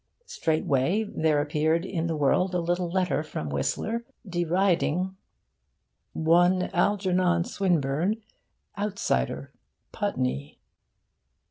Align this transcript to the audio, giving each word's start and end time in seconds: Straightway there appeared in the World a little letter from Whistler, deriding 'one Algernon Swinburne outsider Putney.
Straightway 0.25 1.03
there 1.03 1.39
appeared 1.39 1.85
in 1.85 2.07
the 2.07 2.15
World 2.15 2.55
a 2.55 2.59
little 2.59 2.89
letter 2.89 3.21
from 3.21 3.49
Whistler, 3.51 4.03
deriding 4.27 5.15
'one 6.13 6.71
Algernon 6.73 7.43
Swinburne 7.43 8.19
outsider 8.75 9.53
Putney. 9.91 10.57